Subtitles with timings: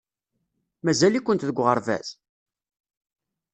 [0.85, 2.07] Mazal-ikent deg uɣerbaz?